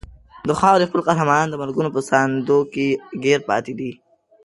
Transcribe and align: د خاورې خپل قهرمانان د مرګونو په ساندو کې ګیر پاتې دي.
د 0.47 0.49
خاورې 0.59 0.85
خپل 0.89 1.01
قهرمانان 1.07 1.47
د 1.49 1.55
مرګونو 1.61 1.89
په 1.95 2.01
ساندو 2.09 2.59
کې 2.73 2.87
ګیر 3.23 3.39
پاتې 3.49 3.73
دي. 3.79 3.91